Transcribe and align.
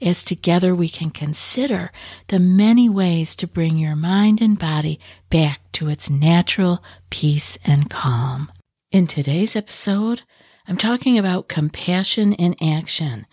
as 0.00 0.22
together 0.22 0.74
we 0.74 0.88
can 0.88 1.10
consider 1.10 1.90
the 2.28 2.38
many 2.38 2.88
ways 2.88 3.34
to 3.36 3.46
bring 3.46 3.78
your 3.78 3.96
mind 3.96 4.40
and 4.40 4.58
body 4.58 5.00
back 5.30 5.60
to 5.72 5.88
its 5.88 6.08
natural 6.08 6.82
peace 7.10 7.58
and 7.64 7.90
calm. 7.90 8.50
In 8.90 9.06
today's 9.06 9.56
episode, 9.56 10.22
I'm 10.66 10.76
talking 10.76 11.18
about 11.18 11.48
compassion 11.48 12.32
in 12.34 12.54
action, 12.62 13.26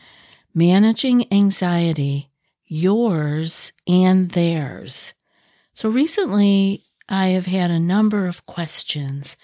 managing 0.53 1.31
anxiety, 1.31 2.29
yours 2.65 3.71
and 3.87 4.31
theirs. 4.31 5.13
So 5.73 5.89
recently, 5.89 6.85
I 7.07 7.27
have 7.29 7.45
had 7.45 7.71
a 7.71 7.79
number 7.79 8.27
of 8.27 8.45
questions 8.45 9.35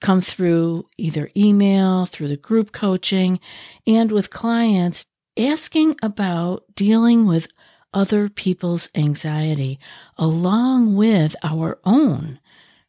come 0.00 0.20
through 0.20 0.86
either 0.96 1.30
email, 1.36 2.06
through 2.06 2.28
the 2.28 2.36
group 2.36 2.72
coaching, 2.72 3.40
and 3.86 4.12
with 4.12 4.30
clients 4.30 5.06
asking 5.38 5.96
about 6.02 6.64
dealing 6.74 7.26
with 7.26 7.48
other 7.92 8.28
people's 8.28 8.88
anxiety 8.94 9.78
along 10.16 10.94
with 10.96 11.34
our 11.42 11.78
own, 11.84 12.38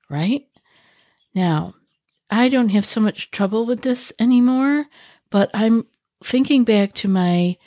right? 0.09 0.47
Now, 1.33 1.73
I 2.29 2.49
don't 2.49 2.69
have 2.69 2.85
so 2.85 3.01
much 3.01 3.31
trouble 3.31 3.65
with 3.65 3.81
this 3.81 4.13
anymore, 4.19 4.85
but 5.29 5.49
I'm 5.53 5.85
thinking 6.23 6.63
back 6.63 6.93
to 6.93 7.07
my 7.07 7.57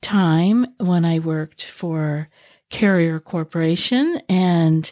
time 0.00 0.66
when 0.78 1.04
I 1.04 1.18
worked 1.18 1.64
for 1.64 2.28
Carrier 2.68 3.20
Corporation 3.20 4.20
and 4.28 4.90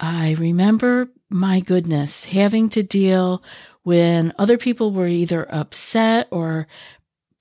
I 0.00 0.32
remember 0.32 1.08
my 1.32 1.60
goodness, 1.60 2.24
having 2.24 2.68
to 2.70 2.82
deal 2.82 3.42
when 3.82 4.32
other 4.38 4.58
people 4.58 4.92
were 4.92 5.08
either 5.08 5.46
upset 5.52 6.28
or 6.30 6.66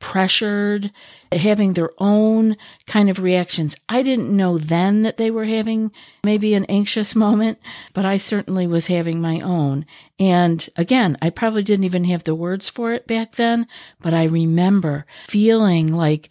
pressured, 0.01 0.91
having 1.31 1.73
their 1.73 1.91
own 1.97 2.57
kind 2.87 3.09
of 3.09 3.19
reactions. 3.19 3.75
I 3.87 4.01
didn't 4.01 4.35
know 4.35 4.57
then 4.57 5.03
that 5.03 5.15
they 5.15 5.31
were 5.31 5.45
having 5.45 5.91
maybe 6.25 6.53
an 6.53 6.65
anxious 6.65 7.15
moment, 7.25 7.59
but 7.93 8.03
I 8.05 8.17
certainly 8.17 8.67
was 8.67 8.87
having 8.87 9.21
my 9.21 9.39
own. 9.39 9.85
And 10.19 10.67
again, 10.75 11.17
I 11.21 11.29
probably 11.29 11.63
didn't 11.63 11.85
even 11.85 12.03
have 12.05 12.25
the 12.25 12.35
words 12.35 12.67
for 12.67 12.91
it 12.93 13.07
back 13.07 13.35
then, 13.35 13.67
but 14.01 14.13
I 14.13 14.25
remember 14.25 15.05
feeling 15.27 15.93
like 15.93 16.29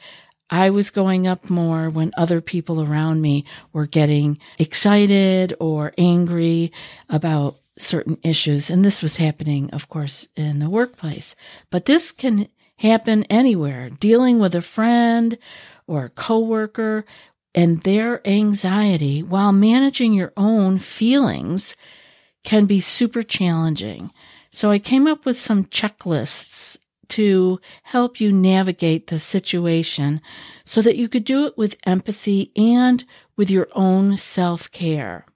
I 0.50 0.70
was 0.70 0.90
going 0.90 1.26
up 1.26 1.48
more 1.48 1.88
when 1.88 2.10
other 2.16 2.40
people 2.40 2.82
around 2.82 3.22
me 3.22 3.44
were 3.72 3.86
getting 3.86 4.38
excited 4.58 5.54
or 5.60 5.94
angry 5.96 6.72
about 7.08 7.56
certain 7.78 8.18
issues. 8.24 8.68
And 8.68 8.84
this 8.84 9.00
was 9.00 9.16
happening, 9.16 9.70
of 9.70 9.88
course, 9.88 10.26
in 10.36 10.58
the 10.58 10.68
workplace. 10.68 11.36
But 11.70 11.86
this 11.86 12.10
can 12.10 12.48
happen 12.80 13.24
anywhere, 13.24 13.90
dealing 13.90 14.38
with 14.38 14.54
a 14.54 14.62
friend 14.62 15.36
or 15.86 16.04
a 16.04 16.10
coworker 16.10 17.04
and 17.54 17.80
their 17.82 18.26
anxiety 18.26 19.22
while 19.22 19.52
managing 19.52 20.14
your 20.14 20.32
own 20.36 20.78
feelings 20.78 21.76
can 22.42 22.64
be 22.64 22.80
super 22.80 23.22
challenging. 23.22 24.10
So 24.50 24.70
I 24.70 24.78
came 24.78 25.06
up 25.06 25.26
with 25.26 25.36
some 25.36 25.66
checklists 25.66 26.78
to 27.08 27.60
help 27.82 28.18
you 28.18 28.32
navigate 28.32 29.08
the 29.08 29.18
situation 29.18 30.22
so 30.64 30.80
that 30.80 30.96
you 30.96 31.08
could 31.08 31.24
do 31.24 31.44
it 31.44 31.58
with 31.58 31.76
empathy 31.84 32.50
and 32.56 33.04
with 33.36 33.50
your 33.50 33.68
own 33.72 34.16
self 34.16 34.70
care. 34.70 35.26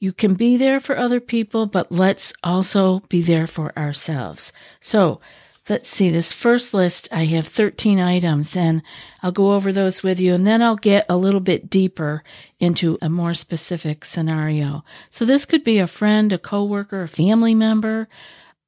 You 0.00 0.12
can 0.12 0.34
be 0.34 0.56
there 0.56 0.80
for 0.80 0.98
other 0.98 1.20
people, 1.20 1.66
but 1.66 1.92
let's 1.92 2.32
also 2.42 3.00
be 3.08 3.22
there 3.22 3.46
for 3.46 3.76
ourselves. 3.78 4.52
So 4.80 5.20
let's 5.68 5.88
see 5.88 6.10
this 6.10 6.32
first 6.32 6.74
list. 6.74 7.08
I 7.12 7.24
have 7.26 7.46
13 7.46 8.00
items 8.00 8.56
and 8.56 8.82
I'll 9.22 9.32
go 9.32 9.52
over 9.52 9.72
those 9.72 10.02
with 10.02 10.18
you 10.18 10.34
and 10.34 10.46
then 10.46 10.60
I'll 10.62 10.76
get 10.76 11.06
a 11.08 11.16
little 11.16 11.40
bit 11.40 11.70
deeper 11.70 12.24
into 12.58 12.98
a 13.00 13.08
more 13.08 13.34
specific 13.34 14.04
scenario. 14.04 14.84
So 15.08 15.24
this 15.24 15.46
could 15.46 15.62
be 15.62 15.78
a 15.78 15.86
friend, 15.86 16.32
a 16.32 16.38
coworker, 16.38 17.02
a 17.02 17.08
family 17.08 17.54
member. 17.54 18.08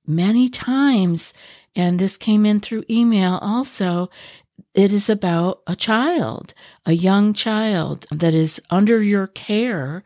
Many 0.07 0.49
times 0.49 1.35
and 1.77 1.99
this 1.99 2.17
came 2.17 2.47
in 2.47 2.61
through 2.61 2.85
email 2.89 3.39
also. 3.43 4.11
It 4.75 4.93
is 4.93 5.09
about 5.09 5.63
a 5.67 5.75
child, 5.75 6.55
a 6.87 6.93
young 6.93 7.33
child 7.33 8.07
that 8.11 8.35
is 8.35 8.61
under 8.71 9.03
your 9.03 9.27
care 9.27 10.05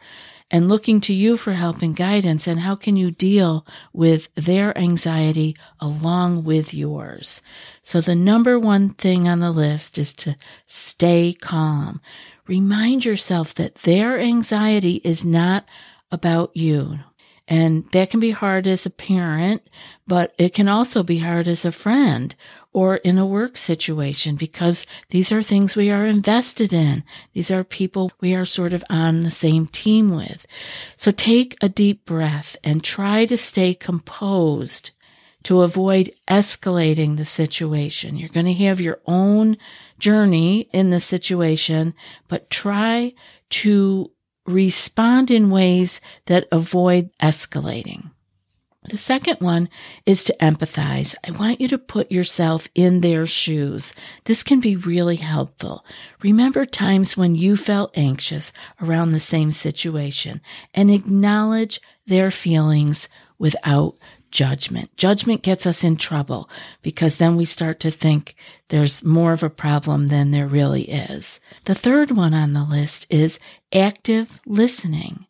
and 0.51 0.69
looking 0.69 1.01
to 1.03 1.13
you 1.13 1.37
for 1.37 1.53
help 1.53 1.83
and 1.83 1.95
guidance. 1.95 2.47
And 2.47 2.61
how 2.61 2.75
can 2.75 2.97
you 2.97 3.11
deal 3.11 3.67
with 3.93 4.29
their 4.35 4.77
anxiety 4.77 5.57
along 5.81 6.45
with 6.45 6.73
yours? 6.73 7.43
So 7.83 8.01
the 8.01 8.15
number 8.15 8.59
one 8.59 8.91
thing 8.91 9.29
on 9.29 9.41
the 9.41 9.51
list 9.51 9.99
is 9.99 10.13
to 10.15 10.37
stay 10.67 11.35
calm. 11.35 12.01
Remind 12.47 13.05
yourself 13.05 13.55
that 13.55 13.77
their 13.77 14.19
anxiety 14.19 15.03
is 15.05 15.25
not 15.25 15.67
about 16.11 16.57
you. 16.57 16.99
And 17.47 17.87
that 17.93 18.11
can 18.11 18.21
be 18.21 18.31
hard 18.31 18.67
as 18.67 18.85
a 18.85 18.91
parent, 18.91 19.63
but 20.07 20.35
it 20.39 20.53
can 20.53 20.69
also 20.69 21.03
be 21.03 21.19
hard 21.19 21.49
as 21.49 21.65
a 21.65 21.73
friend 21.73 22.35
or 22.79 22.99
in 22.99 23.19
a 23.19 23.27
work 23.27 23.57
situation 23.57 24.37
because 24.37 24.87
these 25.11 25.33
are 25.33 25.43
things 25.43 25.75
we 25.75 25.91
are 25.91 26.07
invested 26.07 26.73
in. 26.73 27.03
These 27.33 27.51
are 27.51 27.65
people 27.65 28.13
we 28.21 28.37
are 28.37 28.45
sort 28.45 28.73
of 28.73 28.85
on 28.89 29.25
the 29.25 29.33
same 29.33 29.67
team 29.67 30.15
with. 30.15 30.47
So 30.95 31.11
take 31.11 31.57
a 31.61 31.69
deep 31.69 32.05
breath 32.05 32.55
and 32.63 32.85
try 32.85 33.27
to 33.27 33.37
stay 33.37 33.75
composed 33.75 34.93
to 35.43 35.63
avoid 35.63 36.13
escalating 36.31 37.17
the 37.17 37.25
situation. 37.25 38.17
You're 38.17 38.29
going 38.29 38.47
to 38.47 38.65
have 38.67 38.81
your 38.81 39.01
own 39.07 39.57
journey 39.99 40.69
in 40.73 40.91
the 40.91 41.01
situation, 41.01 41.95
but 42.29 42.49
try 42.49 43.13
to 43.51 44.13
respond 44.47 45.33
in 45.33 45.51
ways 45.51 46.01
that 46.27 46.47
avoid 46.53 47.11
escalating. 47.21 48.13
The 48.85 48.97
second 48.97 49.41
one 49.41 49.69
is 50.07 50.25
to 50.25 50.37
empathize. 50.41 51.15
I 51.27 51.33
want 51.33 51.61
you 51.61 51.69
to 51.69 51.79
put 51.79 52.13
yourself 52.13 52.69
in 52.75 53.01
their 53.01 53.27
shoes. 53.27 53.93
This 54.25 54.43
can 54.43 54.61
be 54.61 54.77
really 54.77 55.17
helpful. 55.17 55.85
Remember 56.23 56.65
times 56.65 57.17
when 57.17 57.35
you 57.35 57.57
felt 57.57 57.91
anxious 57.97 58.53
around 58.81 59.11
the 59.11 59.21
same 59.21 59.53
situation 59.53 60.41
and 60.73 60.91
acknowledge 60.91 61.81
their 62.07 62.31
feelings 62.31 63.09
without 63.39 63.97
judgment. 64.31 64.97
Judgment 64.97 65.43
gets 65.43 65.67
us 65.67 65.83
in 65.83 65.97
trouble 65.97 66.49
because 66.83 67.17
then 67.17 67.37
we 67.37 67.45
start 67.45 67.81
to 67.81 67.91
think 67.91 68.37
there's 68.69 69.05
more 69.05 69.33
of 69.33 69.43
a 69.43 69.51
problem 69.51 70.09
than 70.09 70.31
there 70.31 70.47
really 70.47 70.89
is. 70.89 71.41
The 71.65 71.75
third 71.75 72.11
one 72.11 72.35
on 72.35 72.53
the 72.53 72.65
list 72.65 73.07
is 73.11 73.39
active 73.73 74.41
listening. 74.47 75.27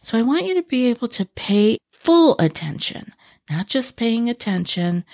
So 0.00 0.16
I 0.16 0.22
want 0.22 0.46
you 0.46 0.54
to 0.54 0.62
be 0.62 0.86
able 0.86 1.08
to 1.08 1.24
pay 1.24 1.78
full 2.06 2.36
attention, 2.38 3.12
not 3.50 3.66
just 3.66 3.96
paying 3.96 4.30
attention 4.30 5.04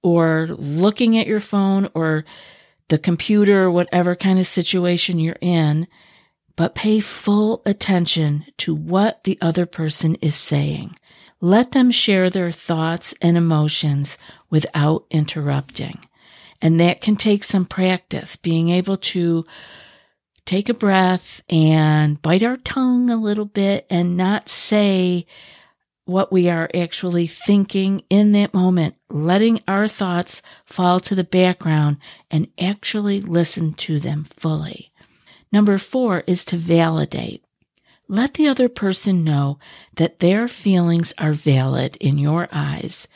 or 0.00 0.46
looking 0.50 1.18
at 1.18 1.26
your 1.26 1.40
phone 1.40 1.88
or 1.92 2.24
the 2.86 2.98
computer, 2.98 3.68
whatever 3.68 4.14
kind 4.14 4.38
of 4.38 4.46
situation 4.46 5.18
you're 5.18 5.38
in, 5.40 5.88
but 6.54 6.76
pay 6.76 7.00
full 7.00 7.62
attention 7.66 8.44
to 8.58 8.72
what 8.76 9.24
the 9.24 9.36
other 9.40 9.66
person 9.66 10.14
is 10.22 10.36
saying. 10.36 10.94
Let 11.40 11.72
them 11.72 11.90
share 11.90 12.30
their 12.30 12.52
thoughts 12.52 13.12
and 13.20 13.36
emotions 13.36 14.16
without 14.48 15.04
interrupting. 15.10 15.98
And 16.62 16.78
that 16.78 17.00
can 17.00 17.16
take 17.16 17.42
some 17.42 17.66
practice, 17.66 18.36
being 18.36 18.68
able 18.68 18.98
to 18.98 19.44
take 20.44 20.68
a 20.68 20.74
breath 20.74 21.42
and 21.50 22.22
bite 22.22 22.44
our 22.44 22.56
tongue 22.56 23.10
a 23.10 23.16
little 23.16 23.46
bit 23.46 23.84
and 23.90 24.16
not 24.16 24.48
say 24.48 25.26
what 26.06 26.32
we 26.32 26.48
are 26.48 26.70
actually 26.74 27.26
thinking 27.26 28.02
in 28.08 28.32
that 28.32 28.54
moment, 28.54 28.94
letting 29.10 29.60
our 29.68 29.86
thoughts 29.86 30.40
fall 30.64 31.00
to 31.00 31.14
the 31.14 31.24
background 31.24 31.98
and 32.30 32.48
actually 32.58 33.20
listen 33.20 33.74
to 33.74 34.00
them 34.00 34.24
fully. 34.30 34.90
Number 35.52 35.78
four 35.78 36.24
is 36.26 36.44
to 36.46 36.56
validate. 36.56 37.44
Let 38.08 38.34
the 38.34 38.46
other 38.46 38.68
person 38.68 39.24
know 39.24 39.58
that 39.96 40.20
their 40.20 40.46
feelings 40.46 41.12
are 41.18 41.32
valid 41.32 41.96
in 41.96 42.18
your 42.18 42.48
eyes. 42.52 43.08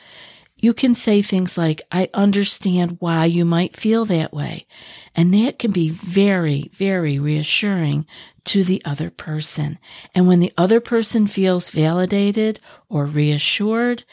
You 0.61 0.73
can 0.73 0.93
say 0.95 1.21
things 1.21 1.57
like, 1.57 1.81
I 1.91 2.09
understand 2.13 2.97
why 2.99 3.25
you 3.25 3.43
might 3.45 3.75
feel 3.75 4.05
that 4.05 4.31
way. 4.31 4.67
And 5.15 5.33
that 5.33 5.59
can 5.59 5.71
be 5.71 5.89
very, 5.89 6.71
very 6.75 7.19
reassuring 7.19 8.05
to 8.45 8.63
the 8.63 8.81
other 8.85 9.09
person. 9.09 9.79
And 10.13 10.27
when 10.27 10.39
the 10.39 10.53
other 10.57 10.79
person 10.79 11.25
feels 11.25 11.71
validated 11.71 12.59
or 12.89 13.05
reassured, 13.05 14.03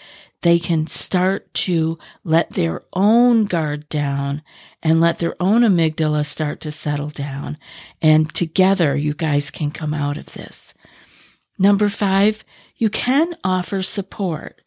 they 0.43 0.59
can 0.59 0.87
start 0.87 1.53
to 1.53 1.99
let 2.25 2.51
their 2.51 2.83
own 2.93 3.45
guard 3.45 3.89
down 3.89 4.43
and 4.83 5.01
let 5.01 5.19
their 5.19 5.35
own 5.41 5.63
amygdala 5.63 6.25
start 6.25 6.61
to 6.63 6.73
settle 6.73 7.11
down. 7.11 7.59
And 8.01 8.33
together, 8.35 8.97
you 8.97 9.15
guys 9.15 9.51
can 9.51 9.71
come 9.71 9.93
out 9.93 10.17
of 10.17 10.33
this. 10.33 10.75
Number 11.59 11.89
five, 11.89 12.45
you 12.77 12.89
can 12.89 13.37
offer 13.43 13.83
support, 13.83 14.61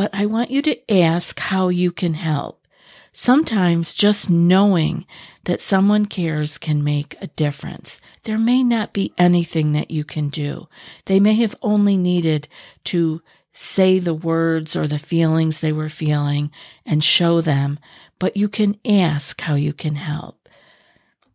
but 0.00 0.14
I 0.14 0.24
want 0.24 0.50
you 0.50 0.62
to 0.62 0.90
ask 0.90 1.38
how 1.38 1.68
you 1.68 1.92
can 1.92 2.14
help. 2.14 2.66
Sometimes 3.12 3.92
just 3.92 4.30
knowing 4.30 5.04
that 5.44 5.60
someone 5.60 6.06
cares 6.06 6.56
can 6.56 6.82
make 6.82 7.18
a 7.20 7.26
difference. 7.26 8.00
There 8.22 8.38
may 8.38 8.64
not 8.64 8.94
be 8.94 9.12
anything 9.18 9.72
that 9.72 9.90
you 9.90 10.04
can 10.04 10.30
do. 10.30 10.68
They 11.04 11.20
may 11.20 11.34
have 11.34 11.54
only 11.60 11.98
needed 11.98 12.48
to 12.84 13.20
say 13.52 13.98
the 13.98 14.14
words 14.14 14.74
or 14.74 14.86
the 14.86 14.98
feelings 14.98 15.60
they 15.60 15.70
were 15.70 15.90
feeling 15.90 16.50
and 16.86 17.04
show 17.04 17.42
them, 17.42 17.78
but 18.18 18.38
you 18.38 18.48
can 18.48 18.78
ask 18.86 19.38
how 19.42 19.54
you 19.54 19.74
can 19.74 19.96
help. 19.96 20.48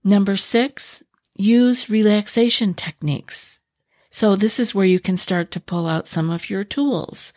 Number 0.04 0.36
six, 0.36 1.04
use 1.36 1.88
relaxation 1.88 2.74
techniques. 2.74 3.60
So 4.10 4.36
this 4.36 4.60
is 4.60 4.74
where 4.74 4.88
you 4.88 5.00
can 5.00 5.18
start 5.18 5.52
to 5.52 5.60
pull 5.60 5.86
out 5.86 6.08
some 6.08 6.32
of 6.32 6.50
your 6.50 6.64
tools. 6.64 7.32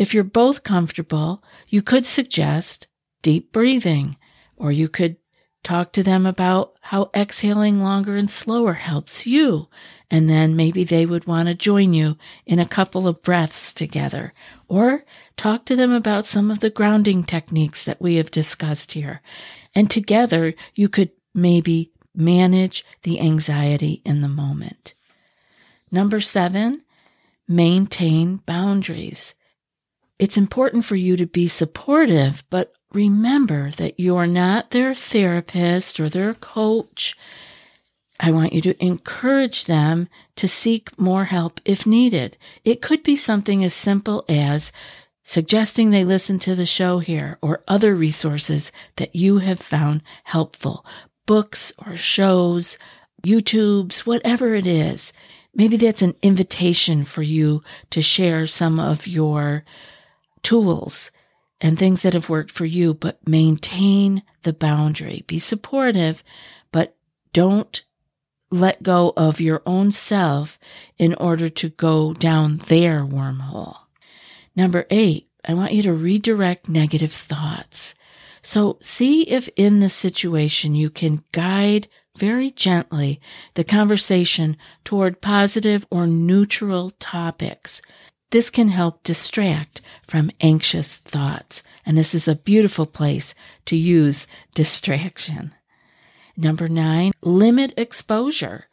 If 0.00 0.14
you're 0.14 0.24
both 0.24 0.62
comfortable, 0.62 1.44
you 1.68 1.82
could 1.82 2.06
suggest 2.06 2.88
deep 3.20 3.52
breathing, 3.52 4.16
or 4.56 4.72
you 4.72 4.88
could 4.88 5.18
talk 5.62 5.92
to 5.92 6.02
them 6.02 6.24
about 6.24 6.72
how 6.80 7.10
exhaling 7.14 7.82
longer 7.82 8.16
and 8.16 8.30
slower 8.30 8.72
helps 8.72 9.26
you. 9.26 9.68
And 10.10 10.30
then 10.30 10.56
maybe 10.56 10.84
they 10.84 11.04
would 11.04 11.26
want 11.26 11.48
to 11.48 11.54
join 11.54 11.92
you 11.92 12.16
in 12.46 12.58
a 12.58 12.66
couple 12.66 13.06
of 13.06 13.20
breaths 13.20 13.74
together. 13.74 14.32
Or 14.68 15.04
talk 15.36 15.66
to 15.66 15.76
them 15.76 15.92
about 15.92 16.26
some 16.26 16.50
of 16.50 16.60
the 16.60 16.70
grounding 16.70 17.22
techniques 17.22 17.84
that 17.84 18.00
we 18.00 18.14
have 18.14 18.30
discussed 18.30 18.92
here. 18.92 19.20
And 19.74 19.90
together 19.90 20.54
you 20.74 20.88
could 20.88 21.10
maybe 21.34 21.92
manage 22.14 22.86
the 23.02 23.20
anxiety 23.20 24.00
in 24.06 24.22
the 24.22 24.28
moment. 24.28 24.94
Number 25.92 26.20
seven, 26.20 26.84
maintain 27.46 28.36
boundaries. 28.46 29.34
It's 30.20 30.36
important 30.36 30.84
for 30.84 30.96
you 30.96 31.16
to 31.16 31.24
be 31.24 31.48
supportive, 31.48 32.44
but 32.50 32.74
remember 32.92 33.70
that 33.78 33.98
you're 33.98 34.26
not 34.26 34.70
their 34.70 34.94
therapist 34.94 35.98
or 35.98 36.10
their 36.10 36.34
coach. 36.34 37.16
I 38.20 38.30
want 38.30 38.52
you 38.52 38.60
to 38.60 38.84
encourage 38.84 39.64
them 39.64 40.10
to 40.36 40.46
seek 40.46 40.98
more 40.98 41.24
help 41.24 41.58
if 41.64 41.86
needed. 41.86 42.36
It 42.66 42.82
could 42.82 43.02
be 43.02 43.16
something 43.16 43.64
as 43.64 43.72
simple 43.72 44.26
as 44.28 44.72
suggesting 45.24 45.88
they 45.88 46.04
listen 46.04 46.38
to 46.40 46.54
the 46.54 46.66
show 46.66 46.98
here 46.98 47.38
or 47.40 47.64
other 47.66 47.94
resources 47.94 48.72
that 48.96 49.16
you 49.16 49.38
have 49.38 49.58
found 49.58 50.02
helpful, 50.24 50.84
books 51.24 51.72
or 51.78 51.96
shows, 51.96 52.76
YouTubes, 53.24 54.00
whatever 54.00 54.54
it 54.54 54.66
is. 54.66 55.14
Maybe 55.54 55.78
that's 55.78 56.02
an 56.02 56.14
invitation 56.20 57.04
for 57.04 57.22
you 57.22 57.62
to 57.88 58.02
share 58.02 58.46
some 58.46 58.78
of 58.78 59.06
your 59.06 59.64
tools 60.42 61.10
and 61.60 61.78
things 61.78 62.02
that 62.02 62.14
have 62.14 62.28
worked 62.28 62.50
for 62.50 62.64
you, 62.64 62.94
but 62.94 63.26
maintain 63.28 64.22
the 64.42 64.52
boundary. 64.52 65.24
Be 65.26 65.38
supportive, 65.38 66.24
but 66.72 66.96
don't 67.32 67.82
let 68.50 68.82
go 68.82 69.12
of 69.16 69.40
your 69.40 69.62
own 69.64 69.92
self 69.92 70.58
in 70.98 71.14
order 71.14 71.48
to 71.48 71.68
go 71.68 72.14
down 72.14 72.58
their 72.58 73.04
wormhole. 73.04 73.76
Number 74.56 74.86
eight, 74.90 75.28
I 75.46 75.54
want 75.54 75.72
you 75.72 75.82
to 75.84 75.92
redirect 75.92 76.68
negative 76.68 77.12
thoughts. 77.12 77.94
So 78.42 78.78
see 78.80 79.22
if 79.22 79.48
in 79.56 79.80
the 79.80 79.90
situation 79.90 80.74
you 80.74 80.90
can 80.90 81.22
guide 81.32 81.88
very 82.16 82.50
gently 82.50 83.20
the 83.54 83.64
conversation 83.64 84.56
toward 84.84 85.20
positive 85.20 85.86
or 85.90 86.06
neutral 86.06 86.90
topics 86.98 87.80
this 88.30 88.50
can 88.50 88.68
help 88.68 89.02
distract 89.02 89.80
from 90.06 90.30
anxious 90.40 90.96
thoughts, 90.96 91.62
and 91.84 91.96
this 91.96 92.14
is 92.14 92.28
a 92.28 92.36
beautiful 92.36 92.86
place 92.86 93.34
to 93.66 93.76
use 93.76 94.26
distraction. 94.54 95.54
Number 96.36 96.68
nine, 96.68 97.12
limit 97.22 97.74
exposure. 97.76 98.66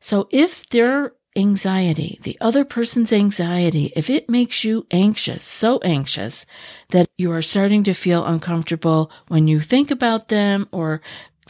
So 0.00 0.28
if 0.30 0.66
their 0.66 1.12
anxiety, 1.36 2.18
the 2.22 2.36
other 2.40 2.64
person's 2.64 3.12
anxiety, 3.12 3.92
if 3.96 4.10
it 4.10 4.28
makes 4.28 4.64
you 4.64 4.86
anxious, 4.90 5.44
so 5.44 5.78
anxious 5.78 6.44
that 6.90 7.08
you 7.16 7.32
are 7.32 7.42
starting 7.42 7.84
to 7.84 7.94
feel 7.94 8.24
uncomfortable 8.24 9.10
when 9.28 9.48
you 9.48 9.60
think 9.60 9.90
about 9.90 10.28
them 10.28 10.68
or 10.72 11.00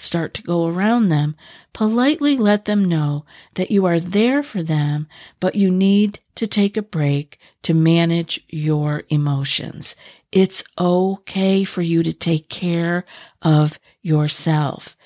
start 0.01 0.35
to 0.35 0.43
go 0.43 0.67
around 0.67 1.09
them, 1.09 1.37
politely 1.73 2.37
let 2.37 2.65
them 2.65 2.85
know 2.85 3.25
that 3.55 3.71
you 3.71 3.85
are 3.85 4.01
there 4.01 4.43
for 4.43 4.63
them, 4.63 5.09
but 5.41 5.55
you 5.55 5.71
need 5.71 6.21
to 6.35 6.47
take 6.47 6.77
a 6.77 6.83
break 6.83 7.39
to 7.63 7.75
manage 7.75 8.41
your 8.49 9.05
emotions. 9.09 9.97
It's 10.31 10.65
okay 10.79 11.65
for 11.65 11.83
you 11.83 12.03
to 12.03 12.13
take 12.13 12.49
care 12.49 13.05
of 13.43 13.79
yourself. 14.03 14.97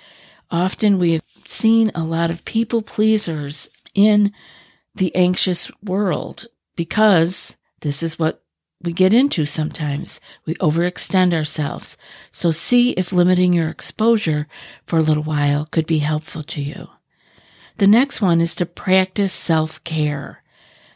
Often 0.50 0.98
we 0.98 1.12
have 1.12 1.22
seen 1.46 1.90
a 1.94 2.04
lot 2.04 2.30
of 2.30 2.44
people 2.44 2.82
pleasers 2.82 3.68
in 3.94 4.32
the 4.94 5.14
anxious 5.14 5.70
world 5.82 6.46
because 6.76 7.56
this 7.80 8.02
is 8.02 8.18
what 8.18 8.41
we 8.82 8.92
get 8.92 9.12
into 9.12 9.46
sometimes. 9.46 10.20
We 10.44 10.54
overextend 10.56 11.32
ourselves. 11.32 11.96
So 12.30 12.50
see 12.50 12.90
if 12.92 13.12
limiting 13.12 13.52
your 13.52 13.68
exposure 13.68 14.48
for 14.86 14.98
a 14.98 15.02
little 15.02 15.22
while 15.22 15.66
could 15.66 15.86
be 15.86 15.98
helpful 15.98 16.42
to 16.44 16.60
you. 16.60 16.88
The 17.78 17.86
next 17.86 18.20
one 18.20 18.40
is 18.40 18.54
to 18.56 18.66
practice 18.66 19.32
self 19.32 19.82
care. 19.84 20.42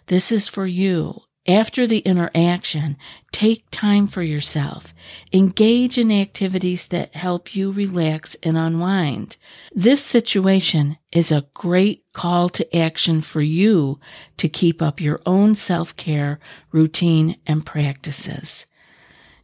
This 0.06 0.30
is 0.30 0.48
for 0.48 0.66
you. 0.66 1.22
After 1.48 1.86
the 1.86 2.00
interaction, 2.00 2.96
take 3.30 3.64
time 3.70 4.08
for 4.08 4.22
yourself. 4.22 4.92
Engage 5.32 5.96
in 5.96 6.10
activities 6.10 6.88
that 6.88 7.14
help 7.14 7.54
you 7.54 7.70
relax 7.70 8.36
and 8.42 8.56
unwind. 8.56 9.36
This 9.72 10.04
situation 10.04 10.98
is 11.16 11.32
a 11.32 11.46
great 11.54 12.04
call 12.12 12.48
to 12.50 12.76
action 12.76 13.20
for 13.20 13.40
you 13.40 13.98
to 14.36 14.48
keep 14.48 14.82
up 14.82 15.00
your 15.00 15.20
own 15.26 15.54
self 15.54 15.96
care 15.96 16.38
routine 16.72 17.36
and 17.46 17.64
practices. 17.64 18.66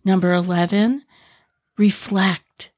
Number 0.04 0.32
11, 0.32 1.04
reflect. 1.78 2.70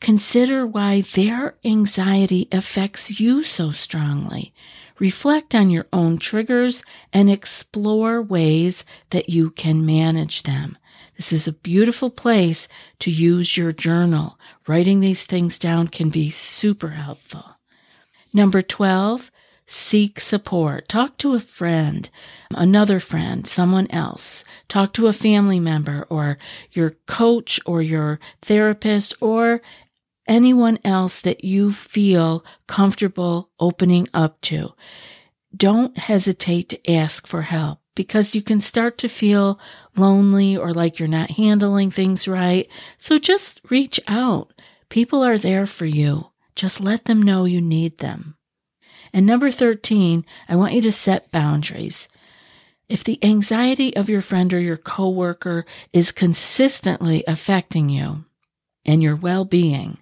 Consider 0.00 0.66
why 0.66 1.00
their 1.00 1.56
anxiety 1.64 2.46
affects 2.52 3.18
you 3.18 3.42
so 3.42 3.72
strongly 3.72 4.54
reflect 4.98 5.54
on 5.54 5.70
your 5.70 5.86
own 5.92 6.18
triggers, 6.18 6.82
and 7.12 7.30
explore 7.30 8.22
ways 8.22 8.84
that 9.10 9.28
you 9.28 9.50
can 9.50 9.86
manage 9.86 10.42
them. 10.42 10.76
This 11.16 11.32
is 11.32 11.48
a 11.48 11.52
beautiful 11.52 12.10
place 12.10 12.68
to 13.00 13.10
use 13.10 13.56
your 13.56 13.72
journal. 13.72 14.38
Writing 14.66 15.00
these 15.00 15.24
things 15.24 15.58
down 15.58 15.88
can 15.88 16.10
be 16.10 16.30
super 16.30 16.90
helpful. 16.90 17.57
Number 18.38 18.62
12, 18.62 19.32
seek 19.66 20.20
support. 20.20 20.88
Talk 20.88 21.18
to 21.18 21.34
a 21.34 21.40
friend, 21.40 22.08
another 22.54 23.00
friend, 23.00 23.44
someone 23.44 23.90
else. 23.90 24.44
Talk 24.68 24.92
to 24.92 25.08
a 25.08 25.12
family 25.12 25.58
member 25.58 26.06
or 26.08 26.38
your 26.70 26.90
coach 27.08 27.58
or 27.66 27.82
your 27.82 28.20
therapist 28.40 29.12
or 29.20 29.60
anyone 30.28 30.78
else 30.84 31.20
that 31.22 31.42
you 31.42 31.72
feel 31.72 32.44
comfortable 32.68 33.50
opening 33.58 34.06
up 34.14 34.40
to. 34.42 34.72
Don't 35.56 35.98
hesitate 35.98 36.68
to 36.68 36.88
ask 36.88 37.26
for 37.26 37.42
help 37.42 37.80
because 37.96 38.36
you 38.36 38.42
can 38.42 38.60
start 38.60 38.98
to 38.98 39.08
feel 39.08 39.58
lonely 39.96 40.56
or 40.56 40.72
like 40.72 41.00
you're 41.00 41.08
not 41.08 41.32
handling 41.32 41.90
things 41.90 42.28
right. 42.28 42.68
So 42.98 43.18
just 43.18 43.60
reach 43.68 43.98
out. 44.06 44.52
People 44.90 45.24
are 45.24 45.38
there 45.38 45.66
for 45.66 45.86
you. 45.86 46.30
Just 46.58 46.80
let 46.80 47.04
them 47.04 47.22
know 47.22 47.44
you 47.44 47.60
need 47.60 47.98
them. 47.98 48.34
And 49.12 49.24
number 49.24 49.48
13, 49.48 50.26
I 50.48 50.56
want 50.56 50.72
you 50.72 50.82
to 50.82 50.90
set 50.90 51.30
boundaries. 51.30 52.08
If 52.88 53.04
the 53.04 53.22
anxiety 53.24 53.96
of 53.96 54.08
your 54.08 54.20
friend 54.20 54.52
or 54.52 54.58
your 54.58 54.76
coworker 54.76 55.66
is 55.92 56.10
consistently 56.10 57.22
affecting 57.28 57.88
you 57.88 58.24
and 58.84 59.00
your 59.00 59.14
well-being, 59.14 59.98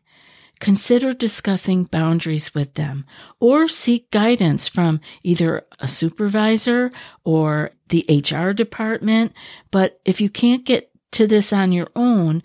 consider 0.58 1.12
discussing 1.12 1.84
boundaries 1.84 2.54
with 2.54 2.72
them 2.72 3.04
or 3.38 3.68
seek 3.68 4.10
guidance 4.10 4.66
from 4.66 5.02
either 5.22 5.66
a 5.78 5.86
supervisor 5.86 6.90
or 7.22 7.72
the 7.90 8.06
HR 8.08 8.52
department. 8.52 9.34
But 9.70 10.00
if 10.06 10.22
you 10.22 10.30
can't 10.30 10.64
get 10.64 10.90
to 11.12 11.26
this 11.26 11.52
on 11.52 11.70
your 11.70 11.90
own, 11.94 12.42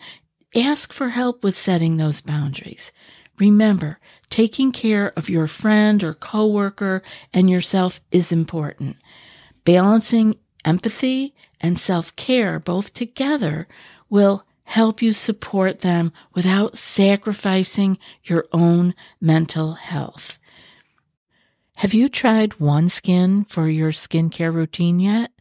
ask 0.53 0.91
for 0.91 1.07
help 1.07 1.45
with 1.45 1.57
setting 1.57 1.95
those 1.95 2.19
boundaries. 2.19 2.91
Remember, 3.41 3.97
taking 4.29 4.71
care 4.71 5.13
of 5.17 5.27
your 5.27 5.47
friend 5.47 6.03
or 6.03 6.13
coworker 6.13 7.01
and 7.33 7.49
yourself 7.49 7.99
is 8.11 8.31
important. 8.31 8.97
Balancing 9.65 10.37
empathy 10.63 11.33
and 11.59 11.79
self-care 11.79 12.59
both 12.59 12.93
together 12.93 13.67
will 14.11 14.45
help 14.65 15.01
you 15.01 15.11
support 15.11 15.79
them 15.79 16.13
without 16.35 16.77
sacrificing 16.77 17.97
your 18.23 18.45
own 18.53 18.93
mental 19.19 19.73
health. 19.73 20.37
Have 21.77 21.95
you 21.95 22.09
tried 22.09 22.51
OneSkin 22.51 23.49
for 23.49 23.67
your 23.67 23.91
skincare 23.91 24.53
routine 24.53 24.99
yet? 24.99 25.31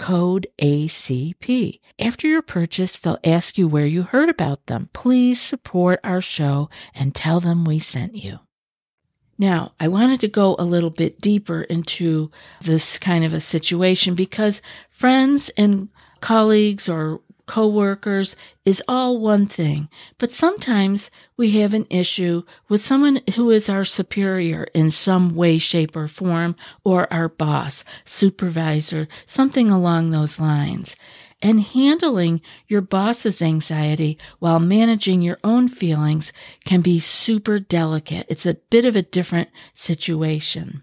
code 0.00 0.46
ACP. 0.62 1.78
After 1.98 2.26
your 2.26 2.40
purchase, 2.40 2.98
they'll 2.98 3.18
ask 3.22 3.58
you 3.58 3.68
where 3.68 3.86
you 3.86 4.02
heard 4.02 4.30
about 4.30 4.66
them. 4.66 4.88
Please 4.94 5.38
support 5.40 6.00
our 6.02 6.22
show 6.22 6.70
and 6.94 7.14
tell 7.14 7.38
them 7.38 7.66
we 7.66 7.78
sent 7.78 8.16
you. 8.16 8.40
Now, 9.38 9.72
I 9.78 9.88
wanted 9.88 10.20
to 10.20 10.28
go 10.28 10.56
a 10.58 10.64
little 10.64 10.90
bit 10.90 11.20
deeper 11.20 11.62
into 11.62 12.30
this 12.62 12.98
kind 12.98 13.24
of 13.24 13.34
a 13.34 13.40
situation 13.40 14.14
because 14.14 14.62
friends 14.90 15.50
and 15.50 15.90
colleagues 16.20 16.88
or 16.88 17.20
coworkers 17.50 18.36
is 18.64 18.80
all 18.86 19.20
one 19.20 19.44
thing, 19.44 19.88
but 20.18 20.30
sometimes 20.30 21.10
we 21.36 21.50
have 21.50 21.74
an 21.74 21.84
issue 21.90 22.44
with 22.68 22.80
someone 22.80 23.20
who 23.34 23.50
is 23.50 23.68
our 23.68 23.84
superior 23.84 24.68
in 24.72 24.88
some 24.88 25.34
way, 25.34 25.58
shape, 25.58 25.96
or 25.96 26.06
form, 26.06 26.54
or 26.84 27.12
our 27.12 27.28
boss, 27.28 27.84
supervisor, 28.04 29.08
something 29.26 29.68
along 29.68 30.10
those 30.10 30.38
lines. 30.38 30.94
And 31.42 31.60
handling 31.60 32.40
your 32.68 32.82
boss's 32.82 33.42
anxiety 33.42 34.16
while 34.38 34.60
managing 34.60 35.20
your 35.20 35.40
own 35.42 35.66
feelings 35.66 36.32
can 36.64 36.82
be 36.82 37.00
super 37.00 37.58
delicate. 37.58 38.26
It's 38.28 38.46
a 38.46 38.58
bit 38.70 38.84
of 38.84 38.94
a 38.94 39.02
different 39.02 39.48
situation. 39.74 40.82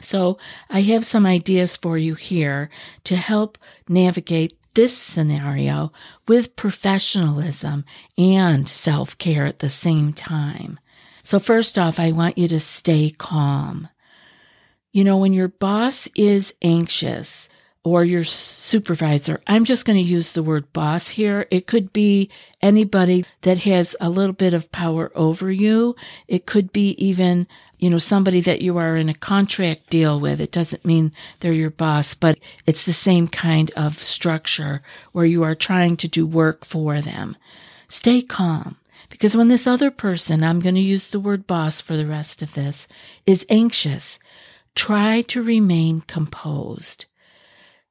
So 0.00 0.38
I 0.70 0.82
have 0.82 1.04
some 1.04 1.26
ideas 1.26 1.76
for 1.76 1.98
you 1.98 2.14
here 2.14 2.70
to 3.04 3.16
help 3.16 3.58
navigate 3.88 4.52
this 4.78 4.96
scenario 4.96 5.90
with 6.28 6.54
professionalism 6.54 7.84
and 8.16 8.68
self 8.68 9.18
care 9.18 9.44
at 9.44 9.58
the 9.58 9.68
same 9.68 10.12
time. 10.12 10.78
So, 11.24 11.40
first 11.40 11.76
off, 11.76 11.98
I 11.98 12.12
want 12.12 12.38
you 12.38 12.46
to 12.46 12.60
stay 12.60 13.10
calm. 13.10 13.88
You 14.92 15.02
know, 15.02 15.16
when 15.16 15.32
your 15.32 15.48
boss 15.48 16.08
is 16.14 16.54
anxious, 16.62 17.48
or 17.88 18.04
your 18.04 18.24
supervisor. 18.24 19.40
I'm 19.46 19.64
just 19.64 19.84
going 19.84 20.02
to 20.02 20.10
use 20.10 20.32
the 20.32 20.42
word 20.42 20.72
boss 20.72 21.08
here. 21.08 21.46
It 21.50 21.66
could 21.66 21.92
be 21.92 22.30
anybody 22.60 23.24
that 23.42 23.58
has 23.58 23.96
a 24.00 24.10
little 24.10 24.34
bit 24.34 24.52
of 24.52 24.70
power 24.72 25.10
over 25.14 25.50
you. 25.50 25.96
It 26.26 26.44
could 26.44 26.72
be 26.72 26.90
even, 27.02 27.46
you 27.78 27.88
know, 27.88 27.98
somebody 27.98 28.40
that 28.42 28.60
you 28.60 28.76
are 28.76 28.96
in 28.96 29.08
a 29.08 29.14
contract 29.14 29.88
deal 29.88 30.20
with. 30.20 30.40
It 30.40 30.52
doesn't 30.52 30.84
mean 30.84 31.12
they're 31.40 31.52
your 31.52 31.70
boss, 31.70 32.14
but 32.14 32.38
it's 32.66 32.84
the 32.84 32.92
same 32.92 33.26
kind 33.26 33.70
of 33.76 34.02
structure 34.02 34.82
where 35.12 35.26
you 35.26 35.42
are 35.42 35.54
trying 35.54 35.96
to 35.98 36.08
do 36.08 36.26
work 36.26 36.64
for 36.64 37.00
them. 37.00 37.36
Stay 37.88 38.20
calm. 38.20 38.76
Because 39.08 39.34
when 39.34 39.48
this 39.48 39.66
other 39.66 39.90
person, 39.90 40.44
I'm 40.44 40.60
going 40.60 40.74
to 40.74 40.80
use 40.82 41.10
the 41.10 41.20
word 41.20 41.46
boss 41.46 41.80
for 41.80 41.96
the 41.96 42.06
rest 42.06 42.42
of 42.42 42.52
this, 42.52 42.86
is 43.24 43.46
anxious, 43.48 44.18
try 44.74 45.22
to 45.22 45.42
remain 45.42 46.02
composed. 46.02 47.06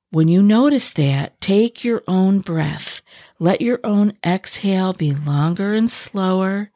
When 0.09 0.29
you 0.29 0.41
notice 0.41 0.93
that, 0.93 1.39
take 1.41 1.83
your 1.83 2.01
own 2.07 2.39
breath. 2.39 3.01
Let 3.39 3.61
your 3.61 3.79
own 3.83 4.13
exhale 4.25 4.93
be 4.93 5.11
longer 5.11 5.73
and 5.73 5.91
slower, 5.91 6.71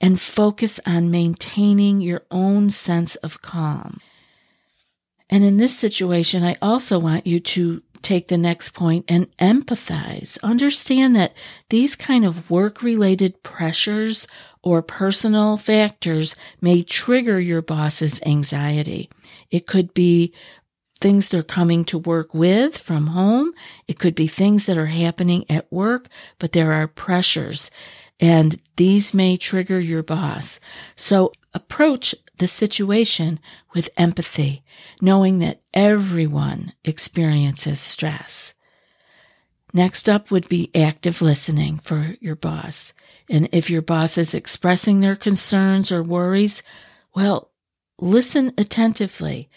and 0.00 0.20
focus 0.20 0.78
on 0.86 1.10
maintaining 1.10 2.00
your 2.00 2.22
own 2.30 2.70
sense 2.70 3.16
of 3.16 3.42
calm. 3.42 4.00
And 5.28 5.42
in 5.42 5.56
this 5.56 5.76
situation, 5.76 6.44
I 6.44 6.56
also 6.62 7.00
want 7.00 7.26
you 7.26 7.40
to 7.40 7.82
take 8.02 8.28
the 8.28 8.38
next 8.38 8.70
point 8.70 9.04
and 9.08 9.26
empathize. 9.38 10.38
Understand 10.42 11.16
that 11.16 11.34
these 11.70 11.96
kind 11.96 12.24
of 12.24 12.48
work 12.48 12.80
related 12.80 13.42
pressures 13.42 14.28
or 14.62 14.82
personal 14.82 15.56
factors 15.56 16.36
may 16.60 16.84
trigger 16.84 17.40
your 17.40 17.62
boss's 17.62 18.20
anxiety. 18.22 19.10
It 19.50 19.66
could 19.66 19.92
be 19.94 20.32
things 21.00 21.28
they're 21.28 21.42
coming 21.42 21.84
to 21.84 21.98
work 21.98 22.32
with 22.32 22.78
from 22.78 23.08
home. 23.08 23.52
It 23.86 23.98
could 23.98 24.14
be 24.14 24.26
things 24.26 24.66
that 24.66 24.78
are 24.78 24.86
happening 24.86 25.44
at 25.50 25.70
work, 25.70 26.08
but 26.38 26.52
there 26.52 26.72
are 26.72 26.88
pressures 26.88 27.70
and 28.18 28.60
these 28.76 29.12
may 29.12 29.36
trigger 29.36 29.78
your 29.78 30.02
boss. 30.02 30.58
So 30.94 31.32
approach 31.52 32.14
the 32.38 32.46
situation 32.46 33.40
with 33.74 33.90
empathy, 33.96 34.62
knowing 35.00 35.38
that 35.40 35.60
everyone 35.74 36.72
experiences 36.84 37.80
stress. 37.80 38.54
Next 39.72 40.08
up 40.08 40.30
would 40.30 40.48
be 40.48 40.70
active 40.74 41.20
listening 41.20 41.78
for 41.78 42.16
your 42.20 42.36
boss. 42.36 42.94
And 43.28 43.48
if 43.52 43.68
your 43.68 43.82
boss 43.82 44.16
is 44.16 44.32
expressing 44.32 45.00
their 45.00 45.16
concerns 45.16 45.92
or 45.92 46.02
worries, 46.02 46.62
well, 47.14 47.50
listen 47.98 48.52
attentively 48.56 49.50